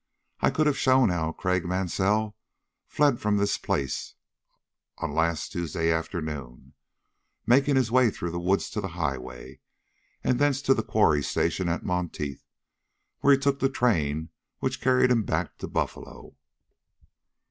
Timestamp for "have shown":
0.65-1.09